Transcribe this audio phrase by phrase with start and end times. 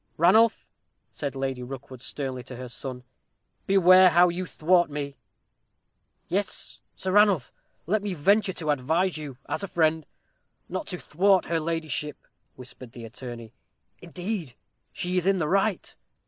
[0.17, 0.67] "Ranulph,"
[1.11, 3.03] said Lady Rookwood, sternly, to her son,
[3.67, 5.15] "beware how you thwart me!"
[6.27, 7.53] "Yes, Sir Ranulph,
[7.85, 10.07] let me venture to advise you, as a friend,
[10.67, 12.17] not to thwart her ladyship,"
[12.55, 13.53] whispered the attorney;
[14.01, 14.55] "indeed,
[14.91, 15.95] she is in the right."